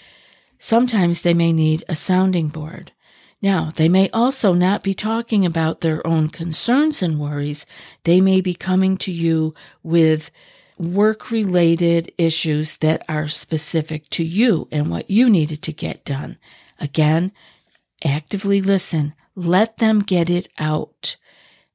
Sometimes 0.59 1.21
they 1.21 1.33
may 1.33 1.53
need 1.53 1.83
a 1.87 1.95
sounding 1.95 2.49
board. 2.49 2.91
Now, 3.41 3.71
they 3.73 3.87
may 3.87 4.09
also 4.09 4.53
not 4.53 4.83
be 4.83 4.93
talking 4.93 5.45
about 5.45 5.79
their 5.79 6.05
own 6.05 6.27
concerns 6.29 7.01
and 7.01 7.17
worries. 7.17 7.65
They 8.03 8.19
may 8.19 8.41
be 8.41 8.53
coming 8.53 8.97
to 8.97 9.11
you 9.11 9.53
with 9.81 10.29
work 10.77 11.31
related 11.31 12.11
issues 12.17 12.77
that 12.77 13.03
are 13.07 13.29
specific 13.29 14.09
to 14.09 14.23
you 14.23 14.67
and 14.71 14.89
what 14.89 15.09
you 15.09 15.29
needed 15.29 15.61
to 15.63 15.73
get 15.73 16.03
done. 16.03 16.37
Again, 16.79 17.31
actively 18.03 18.61
listen, 18.61 19.13
let 19.35 19.77
them 19.77 19.99
get 19.99 20.29
it 20.29 20.49
out, 20.57 21.15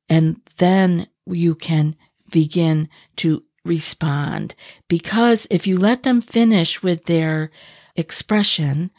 and 0.08 0.40
then 0.58 1.06
you 1.26 1.54
can 1.54 1.96
begin 2.30 2.88
to 3.16 3.42
respond. 3.64 4.54
Because 4.88 5.46
if 5.50 5.66
you 5.66 5.78
let 5.78 6.02
them 6.02 6.20
finish 6.20 6.82
with 6.82 7.04
their 7.06 7.50
expression 7.96 8.90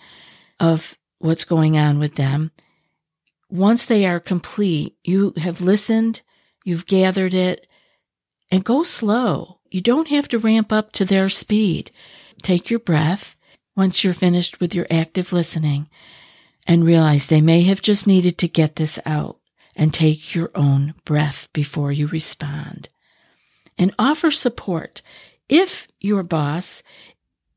of 0.59 0.97
what's 1.19 1.43
going 1.43 1.77
on 1.77 1.99
with 1.99 2.15
them, 2.15 2.51
once 3.49 3.85
they 3.85 4.05
are 4.05 4.19
complete, 4.19 4.95
you 5.03 5.33
have 5.37 5.61
listened, 5.61 6.21
you've 6.63 6.85
gathered 6.85 7.33
it, 7.33 7.67
and 8.51 8.63
go 8.63 8.83
slow. 8.83 9.59
You 9.69 9.81
don't 9.81 10.07
have 10.09 10.27
to 10.29 10.39
ramp 10.39 10.71
up 10.71 10.91
to 10.93 11.05
their 11.05 11.29
speed. 11.29 11.91
Take 12.41 12.69
your 12.69 12.79
breath 12.79 13.35
once 13.75 14.03
you're 14.03 14.13
finished 14.13 14.59
with 14.59 14.73
your 14.73 14.87
active 14.89 15.33
listening 15.33 15.89
and 16.65 16.85
realize 16.85 17.27
they 17.27 17.41
may 17.41 17.63
have 17.63 17.81
just 17.81 18.07
needed 18.07 18.37
to 18.39 18.47
get 18.47 18.75
this 18.75 18.99
out 19.05 19.39
and 19.75 19.93
take 19.93 20.33
your 20.33 20.49
own 20.55 20.93
breath 21.03 21.49
before 21.53 21.91
you 21.91 22.07
respond. 22.07 22.89
And 23.77 23.93
offer 23.99 24.31
support. 24.31 25.01
If 25.49 25.87
your 25.99 26.23
boss 26.23 26.81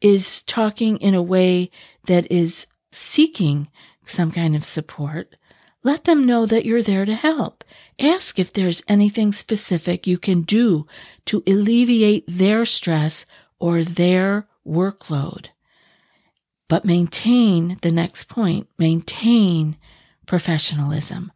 is 0.00 0.42
talking 0.42 0.96
in 0.98 1.14
a 1.14 1.22
way 1.22 1.70
that 2.06 2.30
is 2.30 2.66
seeking 2.92 3.68
some 4.06 4.30
kind 4.30 4.56
of 4.56 4.64
support, 4.64 5.36
let 5.84 6.04
them 6.04 6.24
know 6.24 6.46
that 6.46 6.64
you're 6.64 6.82
there 6.82 7.04
to 7.04 7.14
help. 7.14 7.64
Ask 7.98 8.38
if 8.38 8.52
there's 8.52 8.82
anything 8.88 9.32
specific 9.32 10.06
you 10.06 10.18
can 10.18 10.42
do 10.42 10.86
to 11.26 11.42
alleviate 11.46 12.24
their 12.26 12.64
stress 12.64 13.24
or 13.58 13.84
their 13.84 14.48
workload. 14.66 15.48
But 16.68 16.84
maintain 16.84 17.78
the 17.80 17.90
next 17.90 18.24
point, 18.24 18.68
maintain 18.78 19.76
professionalism. 20.26 21.32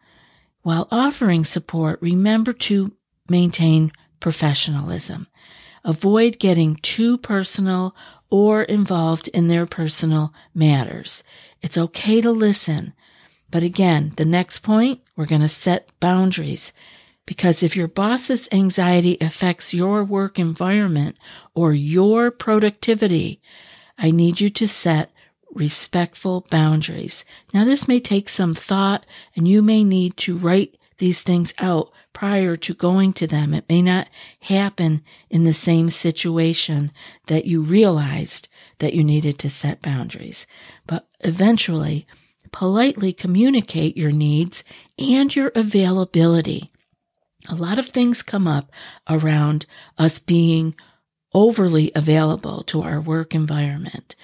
While 0.63 0.89
offering 0.91 1.45
support, 1.45 2.01
remember 2.03 2.53
to 2.53 2.93
maintain 3.29 3.93
professionalism. 4.21 5.27
Avoid 5.85 6.39
getting 6.39 6.77
too 6.77 7.19
personal 7.19 7.97
or 8.33 8.63
involved 8.63 9.29
in 9.29 9.47
their 9.49 9.67
personal 9.67 10.33
matters. 10.55 11.23
It's 11.61 11.77
okay 11.77 12.23
to 12.23 12.31
listen, 12.31 12.95
but 13.51 13.63
again, 13.63 14.15
the 14.17 14.25
next 14.25 14.61
point, 14.61 15.03
we're 15.15 15.27
going 15.27 15.43
to 15.43 15.49
set 15.49 15.93
boundaries. 16.01 16.73
Because 17.27 17.63
if 17.63 17.77
your 17.77 17.89
boss's 17.89 18.49
anxiety 18.51 19.19
affects 19.21 19.75
your 19.75 20.03
work 20.03 20.39
environment 20.39 21.17
or 21.55 21.75
your 21.75 22.31
productivity, 22.31 23.43
I 23.99 24.11
need 24.11 24.41
you 24.41 24.49
to 24.49 24.67
set 24.67 25.13
respectful 25.51 26.47
boundaries. 26.49 27.27
Now, 27.53 27.67
this 27.67 27.87
may 27.87 28.01
take 28.01 28.31
some 28.31 28.55
thought, 28.55 29.05
and 29.37 29.47
you 29.47 29.61
may 29.61 29.85
need 29.85 30.17
to 30.19 30.39
write 30.39 30.79
these 30.97 31.21
things 31.21 31.53
out 31.59 31.93
prior 32.13 32.57
to 32.57 32.75
going 32.75 33.13
to 33.15 33.27
them. 33.27 33.55
It 33.55 33.69
may 33.69 33.83
not 33.83 34.09
happen 34.41 35.03
in 35.31 35.45
the 35.45 35.55
same 35.55 35.89
situation 35.89 36.93
that 37.27 37.45
you 37.45 37.63
realized 37.63 38.49
that 38.79 38.95
you 38.95 39.05
needed 39.05 39.39
to 39.41 39.51
set 39.51 39.83
boundaries. 39.83 40.47
But 40.87 41.09
eventually, 41.21 42.07
politely 42.53 43.13
communicate 43.13 43.97
your 43.97 44.13
needs 44.13 44.63
and 44.99 45.35
your 45.35 45.53
availability. 45.55 46.71
A 47.49 47.55
lot 47.55 47.79
of 47.79 47.89
things 47.89 48.23
come 48.23 48.47
up 48.47 48.71
around 49.09 49.67
us 49.99 50.19
being 50.19 50.75
overly 51.35 51.91
available 51.95 52.63
to 52.65 52.83
our 52.83 53.01
work 53.01 53.35
environment. 53.35 54.15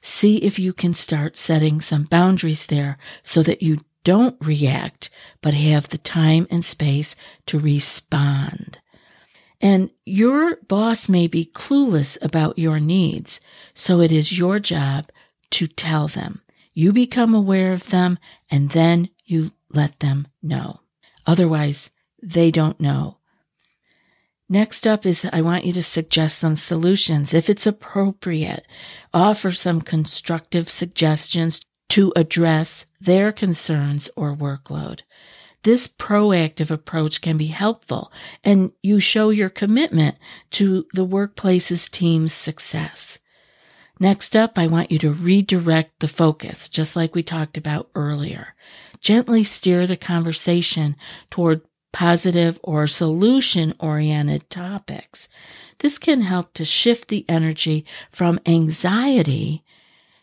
See 0.00 0.36
if 0.38 0.58
you 0.58 0.72
can 0.72 0.94
start 0.94 1.36
setting 1.36 1.80
some 1.80 2.04
boundaries 2.04 2.66
there 2.66 2.98
so 3.22 3.42
that 3.42 3.62
you 3.62 3.80
don't 4.04 4.36
react, 4.40 5.10
but 5.40 5.54
have 5.54 5.88
the 5.88 5.98
time 5.98 6.46
and 6.50 6.64
space 6.64 7.16
to 7.46 7.58
respond. 7.58 8.80
And 9.60 9.90
your 10.04 10.56
boss 10.66 11.08
may 11.08 11.28
be 11.28 11.50
clueless 11.54 12.18
about 12.20 12.58
your 12.58 12.80
needs, 12.80 13.40
so 13.74 14.00
it 14.00 14.10
is 14.10 14.36
your 14.36 14.58
job 14.58 15.10
to 15.50 15.66
tell 15.68 16.08
them. 16.08 16.42
You 16.74 16.92
become 16.92 17.34
aware 17.34 17.72
of 17.72 17.90
them 17.90 18.18
and 18.50 18.70
then 18.70 19.10
you 19.24 19.50
let 19.70 20.00
them 20.00 20.26
know. 20.42 20.80
Otherwise, 21.26 21.90
they 22.20 22.50
don't 22.50 22.80
know. 22.80 23.18
Next 24.48 24.86
up 24.86 25.06
is 25.06 25.26
I 25.32 25.40
want 25.40 25.64
you 25.64 25.72
to 25.74 25.82
suggest 25.82 26.38
some 26.38 26.56
solutions. 26.56 27.32
If 27.32 27.48
it's 27.48 27.66
appropriate, 27.66 28.66
offer 29.14 29.52
some 29.52 29.80
constructive 29.80 30.68
suggestions 30.68 31.60
to 31.92 32.10
address 32.16 32.86
their 33.02 33.30
concerns 33.32 34.08
or 34.16 34.34
workload. 34.34 35.02
This 35.62 35.86
proactive 35.86 36.70
approach 36.70 37.20
can 37.20 37.36
be 37.36 37.48
helpful 37.48 38.10
and 38.42 38.72
you 38.82 38.98
show 38.98 39.28
your 39.28 39.50
commitment 39.50 40.16
to 40.52 40.86
the 40.94 41.04
workplace's 41.04 41.90
team's 41.90 42.32
success. 42.32 43.18
Next 44.00 44.34
up, 44.34 44.58
I 44.58 44.68
want 44.68 44.90
you 44.90 44.98
to 45.00 45.12
redirect 45.12 46.00
the 46.00 46.08
focus, 46.08 46.70
just 46.70 46.96
like 46.96 47.14
we 47.14 47.22
talked 47.22 47.58
about 47.58 47.90
earlier. 47.94 48.54
Gently 49.02 49.44
steer 49.44 49.86
the 49.86 49.98
conversation 49.98 50.96
toward 51.28 51.60
positive 51.92 52.58
or 52.62 52.86
solution 52.86 53.74
oriented 53.78 54.48
topics. 54.48 55.28
This 55.80 55.98
can 55.98 56.22
help 56.22 56.54
to 56.54 56.64
shift 56.64 57.08
the 57.08 57.26
energy 57.28 57.84
from 58.10 58.40
anxiety 58.46 59.62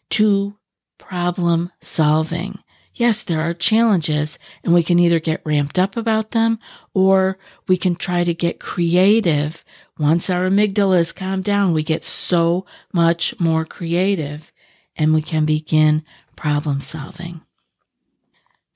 to 0.10 0.56
problem 1.00 1.72
solving. 1.82 2.60
Yes, 2.94 3.24
there 3.24 3.42
are 3.42 3.54
challenges 3.54 4.38
and 4.64 4.74
we 4.74 4.84
can 4.84 5.00
either 5.00 5.20
get 5.20 5.42
ramped 5.46 5.80
up 5.80 5.98
about 5.98 6.32
them 6.32 6.60
or 6.94 7.40
we 7.68 7.78
can 7.78 7.96
try 7.96 8.24
to 8.24 8.34
get 8.34 8.60
creative 8.60 9.64
once 10.00 10.30
our 10.30 10.50
amygdala 10.50 10.98
is 10.98 11.12
calmed 11.12 11.44
down, 11.44 11.74
we 11.74 11.84
get 11.84 12.06
so 12.06 12.66
much 12.94 13.38
more 13.38 13.66
creative 13.66 14.54
and 14.96 15.14
we 15.14 15.22
can 15.22 15.44
begin 15.46 16.04
problem 16.38 16.80
solving. 16.80 17.42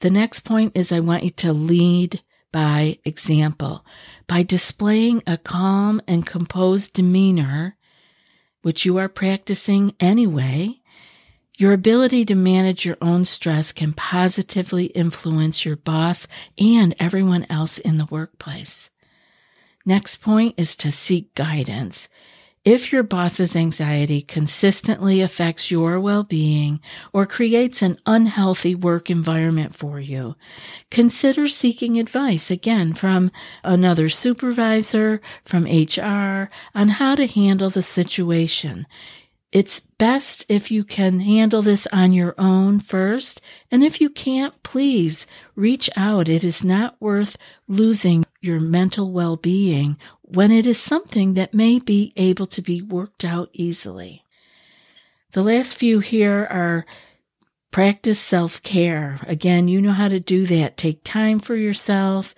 The 0.01 0.09
next 0.09 0.41
point 0.41 0.73
is 0.75 0.91
I 0.91 0.99
want 0.99 1.23
you 1.23 1.29
to 1.29 1.53
lead 1.53 2.21
by 2.51 2.99
example. 3.05 3.85
By 4.27 4.43
displaying 4.43 5.23
a 5.25 5.37
calm 5.37 6.01
and 6.05 6.25
composed 6.25 6.93
demeanor, 6.93 7.77
which 8.61 8.85
you 8.85 8.97
are 8.97 9.07
practicing 9.07 9.95
anyway, 10.01 10.81
your 11.57 11.73
ability 11.73 12.25
to 12.25 12.35
manage 12.35 12.85
your 12.85 12.97
own 13.01 13.25
stress 13.25 13.71
can 13.71 13.93
positively 13.93 14.85
influence 14.87 15.65
your 15.65 15.75
boss 15.75 16.27
and 16.57 16.95
everyone 16.99 17.45
else 17.49 17.77
in 17.77 17.97
the 17.97 18.07
workplace. 18.09 18.89
Next 19.85 20.17
point 20.17 20.55
is 20.57 20.75
to 20.77 20.91
seek 20.91 21.35
guidance. 21.35 22.07
If 22.65 22.93
your 22.93 23.03
boss's 23.03 23.57
anxiety 23.57 24.21
consistently 24.21 25.19
affects 25.19 25.69
your 25.69 25.99
well 25.99 26.23
being 26.23 26.79
or 27.11 27.25
creates 27.25 27.81
an 27.81 27.99
unhealthy 28.05 28.73
work 28.73 29.09
environment 29.09 29.75
for 29.75 29.99
you, 29.99 30.35
consider 30.89 31.49
seeking 31.49 31.99
advice 31.99 32.49
again 32.49 32.93
from 32.93 33.31
another 33.65 34.07
supervisor, 34.07 35.21
from 35.43 35.65
HR, 35.65 36.49
on 36.73 36.87
how 36.87 37.15
to 37.15 37.27
handle 37.27 37.69
the 37.69 37.83
situation. 37.83 38.87
It's 39.53 39.81
best 39.81 40.47
if 40.49 40.71
you 40.71 40.83
can 40.83 41.19
handle 41.19 41.61
this 41.61 41.85
on 41.93 42.11
your 42.11 42.33
own 42.39 42.79
first. 42.79 43.39
And 43.69 43.83
if 43.83 44.01
you 44.01 44.09
can't, 44.09 44.63
please 44.63 45.27
reach 45.55 45.91
out. 45.95 46.27
It 46.27 46.43
is 46.43 46.63
not 46.63 46.99
worth 46.99 47.37
losing 47.67 48.25
your 48.41 48.59
mental 48.59 49.11
well 49.11 49.37
being 49.37 49.95
when 50.23 50.51
it 50.51 50.65
is 50.65 50.79
something 50.79 51.35
that 51.35 51.53
may 51.53 51.77
be 51.77 52.13
able 52.17 52.47
to 52.47 52.63
be 52.63 52.81
worked 52.81 53.23
out 53.23 53.51
easily. 53.53 54.23
The 55.33 55.43
last 55.43 55.75
few 55.77 55.99
here 55.99 56.47
are 56.49 56.87
practice 57.69 58.19
self 58.19 58.59
care. 58.63 59.19
Again, 59.27 59.67
you 59.67 59.79
know 59.83 59.91
how 59.91 60.07
to 60.07 60.19
do 60.19 60.47
that. 60.47 60.77
Take 60.77 61.03
time 61.03 61.37
for 61.37 61.55
yourself. 61.55 62.33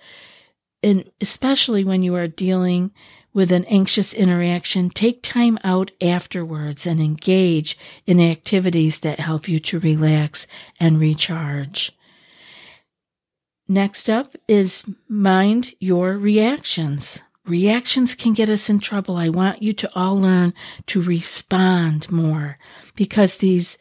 And 0.82 1.10
especially 1.22 1.82
when 1.82 2.02
you 2.02 2.14
are 2.14 2.28
dealing 2.28 2.92
with 3.36 3.52
an 3.52 3.66
anxious 3.66 4.14
interaction, 4.14 4.88
take 4.88 5.22
time 5.22 5.58
out 5.62 5.90
afterwards 6.00 6.86
and 6.86 6.98
engage 7.02 7.76
in 8.06 8.18
activities 8.18 9.00
that 9.00 9.20
help 9.20 9.46
you 9.46 9.58
to 9.58 9.78
relax 9.78 10.46
and 10.80 10.98
recharge. 10.98 11.92
Next 13.68 14.08
up 14.08 14.34
is 14.48 14.84
mind 15.06 15.74
your 15.80 16.16
reactions. 16.16 17.20
Reactions 17.44 18.14
can 18.14 18.32
get 18.32 18.48
us 18.48 18.70
in 18.70 18.80
trouble. 18.80 19.18
I 19.18 19.28
want 19.28 19.62
you 19.62 19.74
to 19.74 19.90
all 19.94 20.18
learn 20.18 20.54
to 20.86 21.02
respond 21.02 22.10
more 22.10 22.56
because 22.94 23.36
these 23.36 23.76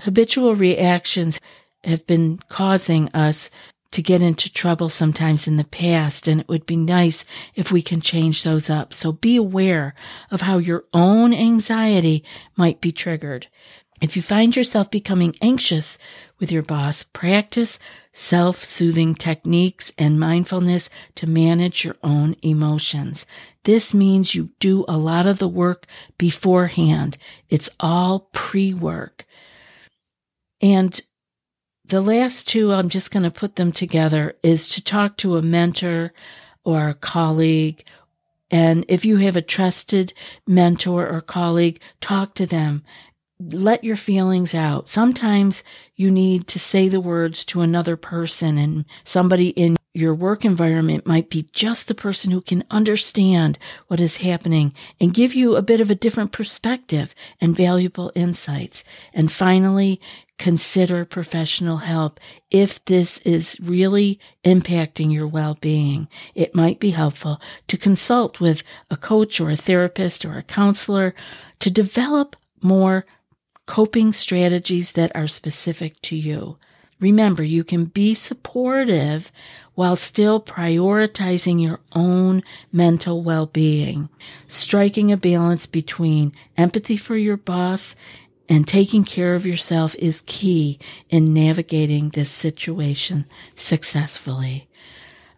habitual 0.00 0.54
reactions 0.54 1.40
have 1.84 2.06
been 2.06 2.40
causing 2.48 3.10
us 3.10 3.50
to 3.94 4.02
get 4.02 4.20
into 4.20 4.52
trouble 4.52 4.88
sometimes 4.88 5.46
in 5.46 5.56
the 5.56 5.62
past, 5.64 6.26
and 6.26 6.40
it 6.40 6.48
would 6.48 6.66
be 6.66 6.76
nice 6.76 7.24
if 7.54 7.70
we 7.70 7.80
can 7.80 8.00
change 8.00 8.42
those 8.42 8.68
up. 8.68 8.92
So 8.92 9.12
be 9.12 9.36
aware 9.36 9.94
of 10.32 10.40
how 10.40 10.58
your 10.58 10.84
own 10.92 11.32
anxiety 11.32 12.24
might 12.56 12.80
be 12.80 12.90
triggered. 12.90 13.46
If 14.00 14.16
you 14.16 14.22
find 14.22 14.56
yourself 14.56 14.90
becoming 14.90 15.36
anxious 15.40 15.96
with 16.40 16.50
your 16.50 16.62
boss, 16.62 17.04
practice 17.04 17.78
self 18.12 18.64
soothing 18.64 19.14
techniques 19.14 19.92
and 19.96 20.18
mindfulness 20.18 20.90
to 21.14 21.28
manage 21.28 21.84
your 21.84 21.96
own 22.02 22.34
emotions. 22.42 23.26
This 23.62 23.94
means 23.94 24.34
you 24.34 24.50
do 24.58 24.84
a 24.88 24.98
lot 24.98 25.28
of 25.28 25.38
the 25.38 25.48
work 25.48 25.86
beforehand. 26.18 27.16
It's 27.48 27.70
all 27.78 28.28
pre 28.32 28.74
work. 28.74 29.24
And 30.60 31.00
the 31.84 32.00
last 32.00 32.48
two, 32.48 32.72
I'm 32.72 32.88
just 32.88 33.10
going 33.10 33.24
to 33.24 33.30
put 33.30 33.56
them 33.56 33.72
together, 33.72 34.36
is 34.42 34.68
to 34.68 34.82
talk 34.82 35.16
to 35.18 35.36
a 35.36 35.42
mentor 35.42 36.12
or 36.64 36.88
a 36.88 36.94
colleague. 36.94 37.84
And 38.50 38.84
if 38.88 39.04
you 39.04 39.18
have 39.18 39.36
a 39.36 39.42
trusted 39.42 40.14
mentor 40.46 41.06
or 41.06 41.20
colleague, 41.20 41.80
talk 42.00 42.34
to 42.36 42.46
them. 42.46 42.82
Let 43.38 43.84
your 43.84 43.96
feelings 43.96 44.54
out. 44.54 44.88
Sometimes 44.88 45.62
you 45.96 46.10
need 46.10 46.46
to 46.48 46.58
say 46.58 46.88
the 46.88 47.00
words 47.00 47.44
to 47.46 47.60
another 47.60 47.96
person 47.96 48.56
and 48.56 48.84
somebody 49.04 49.48
in 49.48 49.76
your 49.92 50.14
work 50.14 50.44
environment 50.44 51.06
might 51.06 51.30
be 51.30 51.48
just 51.52 51.86
the 51.86 51.94
person 51.94 52.32
who 52.32 52.40
can 52.40 52.64
understand 52.70 53.58
what 53.86 54.00
is 54.00 54.16
happening 54.16 54.74
and 55.00 55.14
give 55.14 55.34
you 55.34 55.54
a 55.54 55.62
bit 55.62 55.80
of 55.80 55.88
a 55.88 55.94
different 55.94 56.32
perspective 56.32 57.14
and 57.40 57.56
valuable 57.56 58.10
insights. 58.16 58.82
And 59.12 59.30
finally, 59.30 60.00
consider 60.38 61.04
professional 61.04 61.78
help 61.78 62.18
if 62.50 62.84
this 62.86 63.18
is 63.18 63.58
really 63.62 64.18
impacting 64.44 65.12
your 65.12 65.26
well-being. 65.26 66.08
It 66.34 66.54
might 66.54 66.80
be 66.80 66.90
helpful 66.90 67.40
to 67.68 67.78
consult 67.78 68.40
with 68.40 68.62
a 68.90 68.96
coach 68.96 69.40
or 69.40 69.50
a 69.50 69.56
therapist 69.56 70.24
or 70.24 70.36
a 70.36 70.42
counselor 70.42 71.14
to 71.60 71.70
develop 71.70 72.36
more 72.60 73.06
coping 73.66 74.12
strategies 74.12 74.92
that 74.92 75.14
are 75.14 75.28
specific 75.28 76.00
to 76.02 76.16
you. 76.16 76.58
Remember, 77.00 77.42
you 77.42 77.64
can 77.64 77.86
be 77.86 78.14
supportive 78.14 79.30
while 79.74 79.96
still 79.96 80.40
prioritizing 80.40 81.60
your 81.60 81.80
own 81.92 82.42
mental 82.72 83.22
well 83.22 83.46
being, 83.46 84.08
striking 84.46 85.10
a 85.10 85.16
balance 85.16 85.66
between 85.66 86.32
empathy 86.56 86.96
for 86.96 87.16
your 87.16 87.36
boss 87.36 87.96
and 88.48 88.66
taking 88.66 89.04
care 89.04 89.34
of 89.34 89.46
yourself 89.46 89.94
is 89.96 90.24
key 90.26 90.78
in 91.08 91.32
navigating 91.32 92.10
this 92.10 92.30
situation 92.30 93.26
successfully. 93.56 94.68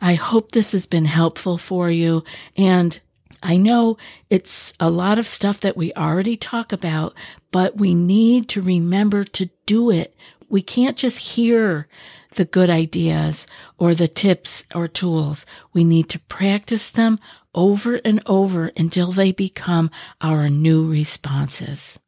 I 0.01 0.15
hope 0.15 0.53
this 0.53 0.73
has 0.73 0.87
been 0.87 1.07
helpful 1.07 1.59
for 1.59 1.91
you 1.91 2.25
and 2.57 2.99
I 3.43 3.59
know 3.59 3.97
it's 4.29 4.73
a 4.81 4.91
lot 4.91 5.19
of 5.19 5.29
stuff 5.29 5.61
that 5.61 5.77
we 5.77 5.93
already 5.93 6.37
talk 6.37 6.73
about, 6.73 7.15
but 7.53 7.77
we 7.77 7.95
need 7.95 8.49
to 8.49 8.63
remember 8.63 9.25
to 9.25 9.51
do 9.67 9.91
it 9.91 10.17
we 10.49 10.63
can't 10.63 10.97
just 10.97 11.19
hear 11.19 11.89
the 12.35 12.45
good 12.45 12.71
ideas 12.71 13.47
or 13.79 13.95
the 13.95 14.09
tips 14.09 14.65
or 14.75 14.89
tools. 14.89 15.47
We 15.73 15.85
need 15.85 16.09
to 16.11 16.19
practice 16.21 16.91
them 16.91 17.19
over 17.55 17.97
and 18.05 18.23
over 18.27 18.71
until 18.77 19.13
they 19.13 19.33
become 19.33 19.91
our 20.21 20.49
new 20.49 20.89
responses. 20.89 21.99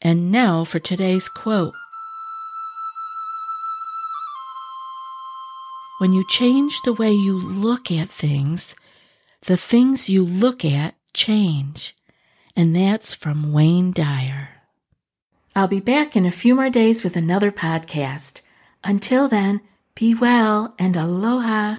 And 0.00 0.30
now 0.30 0.64
for 0.64 0.78
today's 0.78 1.28
quote. 1.28 1.74
When 5.98 6.12
you 6.12 6.24
change 6.28 6.80
the 6.84 6.92
way 6.92 7.12
you 7.12 7.36
look 7.36 7.90
at 7.90 8.08
things, 8.08 8.76
the 9.42 9.56
things 9.56 10.08
you 10.08 10.24
look 10.24 10.64
at 10.64 10.94
change. 11.12 11.96
And 12.54 12.74
that's 12.74 13.14
from 13.14 13.52
Wayne 13.52 13.92
Dyer. 13.92 14.50
I'll 15.56 15.66
be 15.66 15.80
back 15.80 16.14
in 16.14 16.24
a 16.24 16.30
few 16.30 16.54
more 16.54 16.70
days 16.70 17.02
with 17.02 17.16
another 17.16 17.50
podcast. 17.50 18.42
Until 18.84 19.26
then, 19.28 19.60
be 19.96 20.14
well 20.14 20.74
and 20.78 20.96
aloha. 20.96 21.78